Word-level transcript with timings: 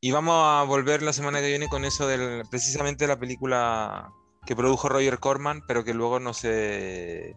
Y 0.00 0.12
vamos 0.12 0.34
a 0.36 0.62
volver 0.64 1.02
la 1.02 1.12
semana 1.12 1.40
que 1.40 1.48
viene 1.48 1.68
con 1.68 1.84
eso 1.84 2.06
del 2.06 2.44
precisamente 2.50 3.06
la 3.06 3.18
película 3.18 4.10
que 4.46 4.56
produjo 4.56 4.88
Roger 4.88 5.18
Corman, 5.18 5.62
pero 5.66 5.84
que 5.84 5.92
luego 5.92 6.20
no 6.20 6.32
se 6.32 7.36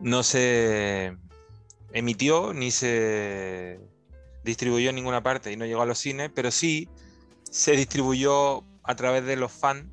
no 0.00 0.22
se 0.22 1.16
emitió 1.92 2.54
ni 2.54 2.70
se 2.70 3.80
distribuyó 4.44 4.90
en 4.90 4.96
ninguna 4.96 5.22
parte 5.22 5.52
y 5.52 5.56
no 5.56 5.66
llegó 5.66 5.82
a 5.82 5.86
los 5.86 5.98
cines, 5.98 6.30
pero 6.34 6.50
sí 6.50 6.88
se 7.50 7.72
distribuyó 7.72 8.64
a 8.82 8.94
través 8.96 9.24
de 9.26 9.36
los 9.36 9.52
fans 9.52 9.86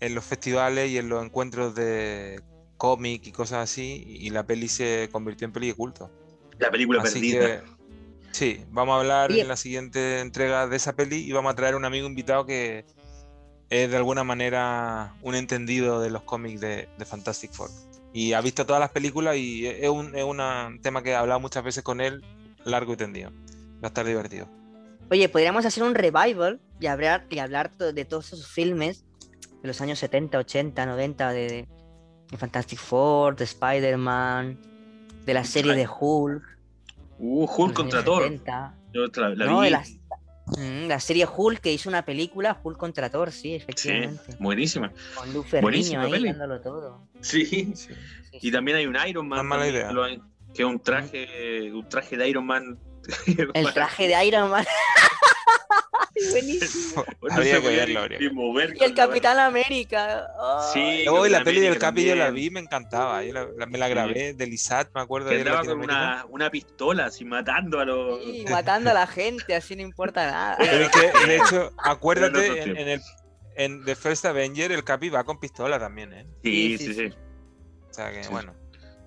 en 0.00 0.14
los 0.14 0.24
festivales 0.24 0.90
y 0.90 0.98
en 0.98 1.08
los 1.08 1.24
encuentros 1.24 1.74
de 1.74 2.42
cómic 2.76 3.26
y 3.26 3.32
cosas 3.32 3.70
así, 3.70 4.04
y 4.06 4.30
la 4.30 4.44
peli 4.44 4.68
se 4.68 5.08
convirtió 5.12 5.46
en 5.46 5.52
peli 5.52 5.68
de 5.68 5.74
culto. 5.74 6.10
La 6.58 6.70
película 6.70 7.02
Así 7.02 7.14
perdida. 7.14 7.62
que, 7.62 7.73
sí, 8.34 8.64
vamos 8.70 8.94
a 8.94 9.00
hablar 9.00 9.32
en 9.32 9.46
la 9.46 9.56
siguiente 9.56 10.20
entrega 10.20 10.66
de 10.66 10.76
esa 10.76 10.94
peli 10.94 11.18
y 11.18 11.32
vamos 11.32 11.52
a 11.52 11.56
traer 11.56 11.76
un 11.76 11.84
amigo 11.84 12.06
invitado 12.06 12.44
que 12.44 12.84
es 13.70 13.90
de 13.90 13.96
alguna 13.96 14.24
manera 14.24 15.14
un 15.22 15.34
entendido 15.34 16.00
de 16.00 16.10
los 16.10 16.22
cómics 16.22 16.60
de, 16.60 16.88
de 16.98 17.04
Fantastic 17.04 17.52
Four. 17.52 17.70
Y 18.12 18.32
ha 18.32 18.40
visto 18.40 18.66
todas 18.66 18.80
las 18.80 18.90
películas 18.90 19.36
y 19.36 19.66
es 19.66 19.88
un, 19.88 20.14
es 20.16 20.24
un 20.24 20.80
tema 20.82 21.02
que 21.02 21.10
he 21.10 21.14
hablado 21.14 21.40
muchas 21.40 21.64
veces 21.64 21.82
con 21.82 22.00
él, 22.00 22.24
largo 22.64 22.92
y 22.92 22.96
tendido. 22.96 23.30
Va 23.82 23.84
a 23.84 23.86
estar 23.88 24.04
divertido. 24.04 24.48
Oye, 25.10 25.28
podríamos 25.28 25.64
hacer 25.64 25.82
un 25.82 25.94
revival 25.94 26.60
y 26.80 26.86
hablar, 26.86 27.26
y 27.30 27.38
hablar 27.38 27.76
de 27.76 28.04
todos 28.04 28.32
esos 28.32 28.48
filmes 28.48 29.04
de 29.62 29.68
los 29.68 29.80
años 29.80 29.98
70, 29.98 30.38
80, 30.38 30.86
90, 30.86 31.30
de, 31.30 31.68
de 32.30 32.36
Fantastic 32.36 32.78
Four, 32.78 33.36
de 33.36 33.44
Spider-Man, 33.44 34.58
de 35.24 35.34
la 35.34 35.44
serie 35.44 35.74
de 35.74 35.88
Hulk. 35.88 36.42
Uh, 37.18 37.44
Hulk 37.46 37.72
contra 37.74 38.02
Thor. 38.04 38.22
70. 38.24 38.74
Yo 38.92 39.06
la, 39.16 39.28
la 39.30 39.44
No, 39.46 39.60
vi. 39.60 39.64
de 39.66 39.70
las- 39.70 39.96
Mm, 40.58 40.88
la 40.88 41.00
serie 41.00 41.26
Hulk 41.26 41.60
que 41.60 41.72
hizo 41.72 41.88
una 41.88 42.04
película, 42.04 42.60
Hulk 42.62 42.76
contra 42.76 43.08
Thor, 43.08 43.32
sí, 43.32 43.40
Sí, 43.40 43.54
efectivamente. 43.54 44.36
buenísima. 44.38 44.92
Con 45.16 45.32
Lou 45.32 45.42
buenísima 45.62 46.02
ahí 46.02 46.10
peli. 46.10 46.28
dándolo 46.28 46.60
todo. 46.60 47.08
Sí. 47.22 47.46
Sí. 47.46 47.74
Sí, 47.74 47.94
Y 48.42 48.52
también 48.52 48.76
hay 48.76 48.86
un 48.86 48.94
Iron 49.08 49.26
Man. 49.26 49.46
Mala 49.46 49.66
idea. 49.68 49.88
que 49.88 49.94
lo 49.94 50.04
hay- 50.04 50.20
Que 50.52 50.62
es 50.62 50.68
un 50.68 50.78
traje, 50.80 51.72
un 51.72 51.88
traje 51.88 52.16
de 52.18 52.28
Iron 52.28 52.44
Man. 52.44 52.78
El 53.54 53.72
traje 53.72 54.06
de 54.06 54.24
Iron 54.26 54.50
Man. 54.50 54.64
Buenísimo. 56.30 57.04
No 57.22 57.34
Habría 57.34 57.54
se 57.56 57.60
que 57.60 57.66
podía 57.66 57.78
verlo, 57.80 57.92
ni- 57.94 57.96
habría 58.04 58.18
ni 58.18 58.28
que 58.28 58.34
mover 58.34 58.74
Y 58.78 58.84
el 58.84 58.90
la- 58.90 58.94
Capitán 58.94 59.38
América. 59.38 60.26
Ay. 60.38 60.72
Sí, 60.72 60.80
y 61.08 61.28
la 61.30 61.42
peli 61.44 61.60
del 61.60 61.78
Capi 61.78 62.04
yo 62.04 62.14
la 62.14 62.30
vi, 62.30 62.50
me 62.50 62.60
encantaba. 62.60 63.22
Yo 63.24 63.32
la- 63.32 63.48
la- 63.56 63.66
me 63.66 63.78
la 63.78 63.86
Sí. 63.86 63.90
grabé 63.92 64.34
del 64.34 64.52
ISAT, 64.52 64.90
me 64.94 65.00
acuerdo 65.00 65.30
Que 65.30 65.36
de 65.36 65.40
andaba 65.42 65.64
con 65.64 65.80
una, 65.80 66.26
una 66.28 66.50
pistola 66.50 67.06
así 67.06 67.24
matando 67.24 67.80
a 67.80 67.84
los. 67.84 68.22
Sí, 68.24 68.44
matando 68.50 68.90
a 68.90 68.94
la 68.94 69.06
gente, 69.06 69.54
así 69.54 69.74
no 69.76 69.82
importa 69.82 70.30
nada. 70.30 70.56
Pero 70.58 70.84
es 70.84 70.90
que, 70.90 71.26
de 71.26 71.36
hecho, 71.36 71.72
acuérdate, 71.78 72.62
en, 72.62 72.76
el 72.88 73.00
en 73.56 73.84
The 73.84 73.94
First 73.96 74.24
Avenger 74.26 74.72
el 74.72 74.84
Capi 74.84 75.08
va 75.08 75.24
con 75.24 75.38
pistola 75.40 75.78
también, 75.78 76.12
¿eh? 76.12 76.26
Sí, 76.42 76.76
Sí, 76.76 76.86
sí, 76.86 76.94
sí, 76.94 77.08
sí. 77.08 77.16
O 77.90 77.94
sea 77.94 78.10
que, 78.12 78.24
Sí. 78.24 78.30
bueno. 78.30 78.54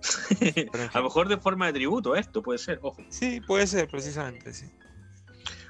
A 0.94 0.98
lo 1.00 1.04
mejor 1.06 1.28
de 1.28 1.38
forma 1.38 1.68
de 1.68 1.74
tributo 1.74 2.16
esto, 2.16 2.42
puede 2.42 2.60
ser. 2.60 2.80
Ojo. 2.82 3.02
Sí, 3.10 3.42
puede 3.42 3.68
ser, 3.68 3.88
precisamente, 3.90 4.54
sí. 4.54 4.66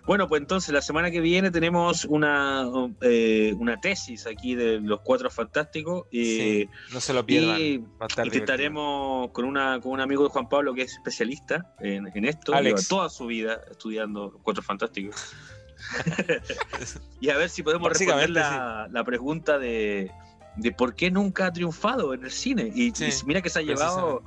Bueno, 0.07 0.27
pues 0.29 0.41
entonces 0.41 0.73
la 0.73 0.81
semana 0.81 1.11
que 1.11 1.19
viene 1.19 1.51
tenemos 1.51 2.05
una, 2.05 2.65
eh, 3.01 3.53
una 3.59 3.79
tesis 3.81 4.25
aquí 4.25 4.55
de 4.55 4.79
los 4.79 5.01
cuatro 5.01 5.29
fantásticos. 5.29 6.05
eh, 6.13 6.67
Sí, 6.69 6.93
no 6.93 7.01
se 7.01 7.13
lo 7.13 7.25
pierdan. 7.25 7.59
y 7.59 7.83
intentaremos 8.23 9.31
con, 9.31 9.43
una, 9.45 9.79
con 9.81 9.91
un 9.91 9.99
amigo 9.99 10.23
de 10.23 10.29
Juan 10.29 10.47
Pablo 10.47 10.73
que 10.73 10.83
es 10.83 10.93
especialista 10.93 11.75
en, 11.81 12.07
en 12.15 12.23
esto, 12.25 12.53
Alex. 12.55 12.87
lleva 12.87 12.87
toda 12.87 13.09
su 13.09 13.25
vida 13.27 13.59
estudiando 13.69 14.31
los 14.31 14.41
cuatro 14.41 14.63
fantásticos. 14.63 15.35
y 17.21 17.29
a 17.29 17.37
ver 17.37 17.49
si 17.49 17.61
podemos 17.61 17.89
responder 17.89 18.29
la, 18.29 18.87
la 18.91 19.03
pregunta 19.03 19.59
de, 19.59 20.09
de 20.55 20.71
por 20.71 20.95
qué 20.95 21.11
nunca 21.11 21.47
ha 21.47 21.51
triunfado 21.53 22.13
en 22.13 22.23
el 22.23 22.31
cine. 22.31 22.71
Y, 22.73 22.91
Sí, 22.95 23.05
y 23.05 23.25
mira 23.25 23.41
que 23.41 23.49
se 23.49 23.59
ha 23.59 23.61
llevado 23.61 24.23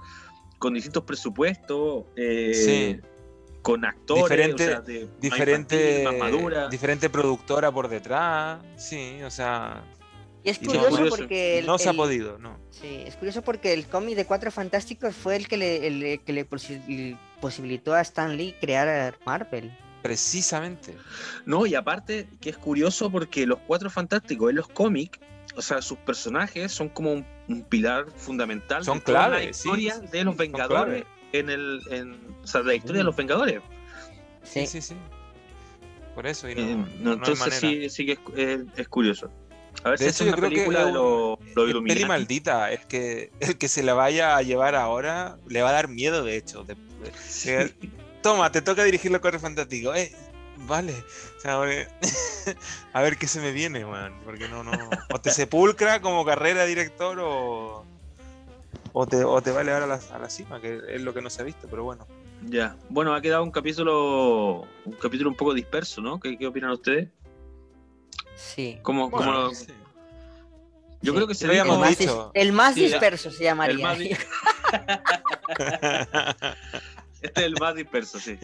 con 0.59 0.75
distintos 0.75 1.05
presupuestos, 1.05 2.05
eh, 2.17 3.01
con 3.63 3.85
actores, 3.85 4.25
Diferente- 4.25 4.65
o 4.65 4.69
sea, 4.69 4.81
de 4.81 5.05
más 5.07 5.21
diferente, 5.21 6.03
infantil, 6.03 6.55
diferente 6.71 7.11
productora 7.11 7.71
por 7.71 7.89
detrás. 7.89 8.61
Sí, 8.77 9.23
o 9.23 9.31
sea, 9.31 9.85
Y 10.43 10.49
es 10.49 10.63
Y 10.63 10.65
curioso 10.67 10.89
curioso. 10.91 11.17
porque. 11.19 11.59
el- 11.59 11.67
no 11.67 11.77
se 11.77 11.89
ha 11.89 11.91
el- 11.91 11.97
podido, 11.99 12.39
no. 12.39 12.59
Sí, 12.71 13.03
es 13.07 13.17
curioso 13.17 13.43
porque 13.43 13.75
el 13.75 13.87
cómic 13.87 14.17
de 14.17 14.25
Cuatro 14.25 14.51
Fantásticos 14.51 15.15
fue 15.15 15.37
el 15.37 15.47
que 15.47 15.59
le, 15.59 15.87
el 15.87 16.21
que 16.25 16.33
le 16.33 16.49
posi- 16.49 17.19
posibilitó 17.43 17.93
a 17.93 18.01
Stan 18.01 18.35
Lee 18.37 18.55
crear 18.59 19.19
Marvel. 19.27 19.71
Precisamente. 20.03 20.97
No, 21.45 21.67
y 21.67 21.75
aparte 21.75 22.27
que 22.41 22.49
es 22.49 22.57
curioso 22.57 23.11
porque 23.11 23.45
los 23.47 23.59
cuatro 23.67 23.91
fantásticos 23.91 24.49
en 24.49 24.57
los 24.57 24.69
cómics, 24.69 25.19
o 25.57 25.61
sea, 25.61 25.83
sus 25.83 25.99
personajes 25.99 26.73
son 26.73 26.89
como 26.89 27.13
un, 27.13 27.27
un 27.49 27.63
pilar 27.65 28.07
fundamental 28.17 28.83
Son 28.83 28.99
de 28.99 29.05
toda 29.05 29.29
la 29.29 29.41
sí, 29.41 29.49
historia 29.51 29.95
sí, 29.97 30.07
de 30.11 30.25
los 30.25 30.33
son 30.33 30.39
Vengadores 30.39 31.05
en 31.33 31.51
el 31.51 31.81
en, 31.91 32.19
o 32.43 32.47
sea, 32.47 32.63
la 32.63 32.75
historia 32.75 32.99
de 32.99 33.05
los 33.05 33.17
Vengadores. 33.17 33.61
Sí. 34.43 34.61
Sí, 34.61 34.67
sí, 34.67 34.83
sí. 34.83 34.95
Por 36.15 36.27
eso, 36.27 36.49
y 36.49 36.55
no, 36.55 36.61
Eh, 36.63 36.65
no- 36.75 36.77
no, 36.77 36.87
no 37.03 37.11
hay 37.11 37.17
entonces 37.33 37.55
sí, 37.55 37.89
sí 37.91 38.07
que 38.07 38.13
es, 38.13 38.19
es- 38.37 38.61
es 38.77 38.89
curioso. 38.89 39.31
A 39.85 39.91
ver 39.91 39.99
De 39.99 40.05
si 40.07 40.11
hecho, 40.11 40.25
es 40.25 40.31
yo 40.31 40.37
una 40.37 40.49
creo 40.49 40.51
que 40.51 40.61
de 40.71 40.93
los 40.93 41.39
lo 41.55 41.67
Es 41.69 41.75
peli 41.95 42.05
maldita, 42.05 42.73
es 42.73 42.85
que 42.87 43.31
el 43.41 43.57
que 43.57 43.69
se 43.69 43.83
la 43.83 43.95
vaya 43.95 44.37
a 44.37 44.43
llevar 44.43 44.75
ahora 44.75 45.39
le 45.49 45.63
va 45.63 45.71
a 45.71 45.73
dar 45.73 45.89
miedo, 45.89 46.25
de 46.25 46.37
hecho. 46.37 46.65
de- 46.65 46.75
de- 46.75 47.13
Sí. 47.29 47.91
Toma, 48.23 48.51
te 48.53 48.61
toca 48.61 48.85
dirigir 48.85 49.11
los 49.11 49.21
cuatro 49.23 49.41
fantásticos. 49.41 49.97
Eh, 49.97 50.13
vale. 50.67 50.93
O 51.39 51.41
sea, 51.41 51.57
porque- 51.57 51.87
a 52.93 53.01
ver 53.03 53.17
qué 53.17 53.27
se 53.27 53.41
me 53.41 53.53
viene, 53.53 53.87
man. 53.87 54.13
Porque 54.25 54.49
no, 54.49 54.63
no. 54.65 54.73
O 55.15 55.21
te 55.21 55.31
sepulcra 55.31 56.03
como 56.03 56.25
carrera 56.27 56.67
director 56.67 57.19
o. 57.21 57.60
O 58.93 59.07
te, 59.07 59.23
o 59.25 59.41
te 59.41 59.51
va 59.53 59.59
a 59.59 59.63
elevar 59.63 59.83
a 59.83 59.87
la, 59.87 60.01
a 60.13 60.19
la 60.19 60.29
cima, 60.31 60.61
que 60.61 60.81
es 60.89 61.01
lo 61.03 61.15
que 61.15 61.23
no 61.23 61.31
se 61.31 61.43
ha 61.43 61.45
visto, 61.45 61.69
pero 61.69 61.85
bueno. 61.85 62.07
Ya. 62.47 62.77
Bueno, 62.89 63.15
ha 63.15 63.21
quedado 63.21 63.43
un 63.45 63.51
capítulo 63.51 64.67
un 64.85 64.93
capítulo 65.01 65.31
un 65.31 65.37
poco 65.37 65.53
disperso, 65.55 66.01
¿no? 66.01 66.19
¿Qué, 66.19 66.37
qué 66.39 66.47
opinan 66.47 66.71
ustedes? 66.71 67.09
Sí. 68.35 68.79
¿Cómo, 68.83 69.11
lo- 69.11 69.55
sí. 69.55 69.67
Yo 71.03 71.13
Sí. 71.13 71.17
creo 71.17 71.27
que 71.29 71.35
se 71.35 71.47
El 71.47 71.67
más, 71.69 71.91
dis- 71.93 71.99
dicho. 71.99 72.31
el 72.35 72.53
más 72.53 72.75
Sí, 72.75 72.81
ya. 72.81 72.87
disperso 72.89 73.31
se 73.31 73.45
llamaría. 73.45 73.75
El 73.75 73.83
más 73.83 73.99
di- 73.99 74.11
Este 77.23 77.41
es 77.41 77.47
el 77.47 77.55
más 77.61 77.75
disperso, 77.75 78.19
sí. 78.19 78.39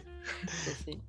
Sí. 0.85 1.01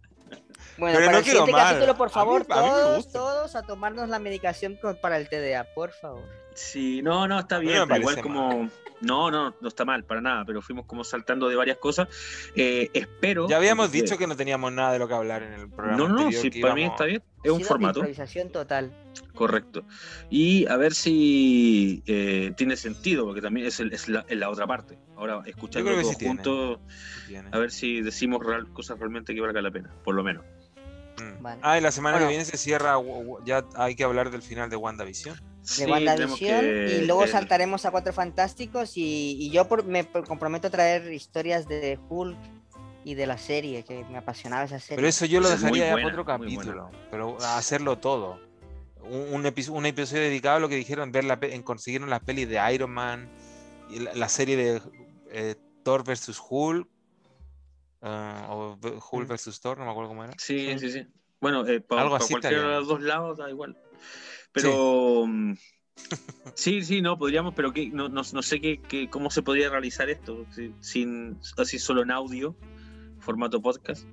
Bueno, 0.77 0.97
Pero 0.99 1.05
para 1.07 1.11
no 1.11 1.17
el 1.17 1.23
siguiente 1.25 1.51
mal. 1.51 1.67
capítulo, 1.73 1.97
por 1.97 2.09
favor, 2.09 2.45
a 2.49 2.61
mí 2.61 2.67
me 2.67 2.69
todos, 2.71 3.11
todos 3.11 3.55
a 3.55 3.63
tomarnos 3.63 4.09
la 4.09 4.19
medicación 4.19 4.79
para 5.01 5.17
el 5.17 5.27
TDA, 5.27 5.65
por 5.73 5.91
favor. 5.91 6.23
Sí, 6.53 7.01
no, 7.01 7.27
no, 7.27 7.39
está 7.39 7.55
no 7.55 7.61
bien, 7.61 7.83
pero 7.87 7.99
igual 7.99 8.21
como... 8.21 8.69
No, 9.02 9.30
no, 9.30 9.53
no 9.62 9.68
está 9.68 9.85
mal, 9.85 10.03
para 10.06 10.22
nada, 10.22 10.44
pero 10.46 10.62
fuimos 10.62 10.85
como 10.85 11.03
saltando 11.03 11.47
de 11.50 11.56
varias 11.56 11.78
cosas. 11.78 12.08
Eh, 12.56 12.90
espero... 12.94 13.47
Ya 13.47 13.58
habíamos 13.58 13.91
dicho 13.91 14.18
que 14.18 14.25
no 14.25 14.35
teníamos 14.35 14.72
nada 14.72 14.94
de 14.94 15.00
lo 15.00 15.08
que 15.08 15.13
hablar 15.13 15.44
en 15.44 15.53
el 15.53 15.69
programa. 15.69 15.97
No, 15.97 16.08
no, 16.08 16.19
anterior, 16.22 16.41
sí, 16.52 16.62
para 16.62 16.74
mí 16.74 16.84
está 16.84 17.06
bien, 17.06 17.22
es 17.44 17.52
un 17.52 17.62
formato, 17.63 18.00
improvisación 18.00 18.52
total. 18.52 18.91
correcto. 19.35 19.84
Y 20.31 20.66
a 20.66 20.78
ver 20.78 20.94
si 20.96 22.02
eh, 22.08 22.53
tiene 22.58 22.75
sentido, 22.75 23.25
porque 23.25 23.41
también 23.41 23.68
es, 23.68 23.80
el- 23.80 23.94
es 23.94 24.08
la, 24.09 24.25
es 24.28 24.38
la 24.38 24.50
otra 24.50 24.66
parte. 24.66 24.97
Ahora, 25.16 25.41
escuchando 25.46 25.91
todos 25.91 26.16
sí 26.16 26.25
juntos, 26.25 26.79
Tiene. 27.28 27.50
a 27.52 27.58
ver 27.59 27.69
si 27.72 28.02
decimos 28.02 28.44
real- 28.44 28.72
cosas 28.74 28.97
realmente 28.97 29.35
que 29.35 29.41
valga 29.41 29.62
la 29.62 29.69
pena, 29.72 29.94
por 30.03 30.16
lo 30.16 30.23
menos. 30.23 30.43
Mm. 31.20 31.41
Vale. 31.41 31.61
Ah, 31.64 31.78
y 31.78 31.82
la 31.82 31.91
semana 31.91 32.16
Bueno. 32.17 32.28
que 32.28 32.29
viene 32.29 32.46
se 32.46 32.58
cierra, 32.58 32.96
ya 33.46 33.64
hay 33.76 33.96
que 33.96 34.03
hablar 34.03 34.29
del 34.32 34.41
final 34.41 34.70
de 34.70 34.76
WandaVision. 34.76 35.40
Sí, 35.67 35.81
de 35.81 35.87
tenemos 35.87 36.41
WandaVision 36.41 36.61
que- 36.61 36.97
y 37.02 37.05
luego 37.05 37.25
eh, 37.25 37.28
saltaremos 37.28 37.85
a 37.85 37.91
Cuatro 37.91 38.14
Fantásticos 38.14 38.96
y, 38.97 39.37
y 39.40 39.49
yo 39.52 39.67
por- 39.67 39.84
me 39.85 40.05
comprometo 40.08 40.67
a 40.67 40.72
traer 40.72 41.11
historias 41.11 41.67
de 41.67 41.99
Hulk 42.09 42.37
y 43.03 43.16
de 43.16 43.28
la 43.28 43.37
serie, 43.37 43.84
que 43.84 44.03
me 44.05 44.17
apasionaba 44.17 44.64
esa 44.64 44.79
serie. 44.79 44.96
Pero 44.97 45.08
eso 45.08 45.25
yo 45.25 45.40
lo 45.40 45.49
dejaría 45.49 45.85
ya 45.87 45.91
buena, 45.91 46.08
para 46.08 46.22
otro 46.22 46.25
capítulo, 46.25 46.91
pero 47.11 47.37
hacerlo 47.41 47.97
todo. 47.97 48.40
Un, 49.02 49.34
un 49.34 49.46
episodio, 49.46 49.78
un 49.78 49.85
episodio 49.85 50.23
dedicado 50.23 50.58
a 50.58 50.59
lo 50.59 50.67
que 50.69 50.75
dijeron, 50.75 51.11
ver 51.11 51.23
la, 51.23 51.37
en 51.41 51.64
consiguieron 51.64 52.09
las 52.09 52.19
pelis 52.22 52.49
de 52.49 52.59
Iron 52.73 52.91
Man, 52.91 53.29
y 53.90 53.99
la, 53.99 54.14
la 54.14 54.28
serie 54.29 54.58
de 54.58 54.81
eh, 55.31 55.55
Thor 55.84 56.03
vs. 56.03 56.37
Hulk, 56.49 56.87
ah, 58.02 58.47
o 58.49 58.78
Hulk 59.11 59.29
Mm. 59.29 59.34
vs. 59.34 59.61
Thor, 59.61 59.78
no 59.78 59.85
me 59.85 59.91
acuerdo 59.91 60.09
cómo 60.09 60.23
era. 60.23 60.34
Sí, 60.37 60.78
sí, 60.79 60.91
sí. 60.91 61.08
Bueno, 61.40 61.66
eh, 61.67 61.79
para 61.79 62.02
Algo 62.02 62.16
así 62.16 62.34
cualquiera 62.34 62.64
de 62.64 62.75
los 62.79 62.87
dos 62.87 63.02
lados 63.02 63.37
da 63.37 63.49
igual. 63.49 63.78
Pero 64.61 65.25
mm, 65.27 65.53
sí, 66.55 66.83
sí, 66.83 67.01
no, 67.01 67.17
podríamos, 67.17 67.53
pero 67.53 67.71
que, 67.73 67.89
no, 67.89 68.09
no, 68.09 68.21
no 68.31 68.41
sé 68.41 68.59
qué, 68.61 68.79
qué- 68.87 69.09
cómo 69.09 69.29
se 69.29 69.41
podría 69.41 69.69
realizar 69.69 70.09
esto, 70.09 70.45
si- 70.51 70.73
sin 70.79 71.37
así 71.57 71.79
solo 71.79 72.01
en 72.03 72.11
audio, 72.11 72.55
formato 73.19 73.61
podcast. 73.61 74.05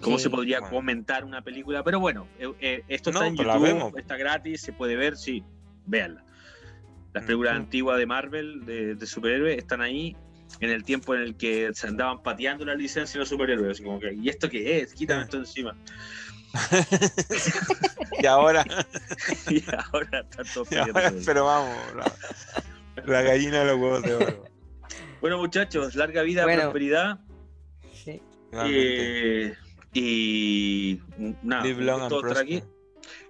¿Cómo 0.00 0.16
Sí, 0.16 0.24
se 0.24 0.30
podría 0.30 0.60
bueno. 0.60 0.76
comentar 0.76 1.24
una 1.24 1.42
película? 1.42 1.84
Pero 1.84 2.00
bueno, 2.00 2.26
eh, 2.38 2.50
eh, 2.60 2.84
esto 2.88 3.10
No, 3.12 3.22
está 3.22 3.26
en 3.42 3.46
la 3.46 3.54
YouTube, 3.58 3.98
está 3.98 4.16
gratis, 4.16 4.62
se 4.62 4.72
puede 4.72 4.96
ver, 4.96 5.16
sí, 5.16 5.44
véanla. 5.86 6.24
Las 7.12 7.24
películas 7.24 7.54
Ujú. 7.54 7.62
antiguas 7.64 7.98
de 7.98 8.06
Marvel, 8.06 8.64
de, 8.64 8.94
de 8.94 9.06
superhéroes, 9.06 9.58
están 9.58 9.80
ahí. 9.82 10.16
En 10.58 10.70
el 10.70 10.82
tiempo 10.84 11.14
en 11.14 11.22
el 11.22 11.36
que 11.36 11.70
se 11.74 11.86
andaban 11.86 12.22
pateando 12.22 12.64
la 12.64 12.74
licencia 12.74 13.14
de 13.14 13.20
los 13.20 13.28
superhéroes. 13.28 13.72
Así 13.72 13.82
como 13.84 14.00
que, 14.00 14.12
¿y 14.12 14.28
esto 14.28 14.48
qué 14.50 14.80
es? 14.80 14.94
Quítame 14.94 15.22
esto 15.22 15.36
encima. 15.36 15.76
y 18.20 18.26
ahora, 18.26 18.64
y 19.50 19.62
ahora 19.92 20.20
están 20.20 20.46
todos 20.52 20.72
y 20.72 20.76
ahora, 20.76 21.12
pero 21.24 21.44
vamos, 21.44 21.76
la, 21.96 22.12
la 23.04 23.22
gallina 23.22 23.60
de 23.60 23.64
los 23.66 23.76
huevos 23.80 24.02
de 24.02 24.14
oro. 24.14 24.44
Bueno, 25.20 25.38
muchachos, 25.38 25.94
larga 25.94 26.22
vida, 26.22 26.44
Bueno. 26.44 26.62
prosperidad. 26.62 27.20
Sí. 27.92 28.20
Eh, 28.52 29.54
y 29.92 31.00
nada, 31.42 31.68
estar 31.68 32.38
aquí. 32.38 32.62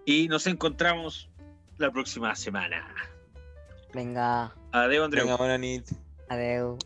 Y 0.06 0.28
nos 0.28 0.46
encontramos 0.46 1.30
la 1.78 1.90
próxima 1.90 2.34
semana. 2.34 2.94
Venga, 3.92 4.54
Adiós, 4.72 5.04
Andreu. 5.04 5.24
Venga, 5.24 5.36
buena 5.36 5.58
nit. 5.58 5.84
adeu. 6.28 6.78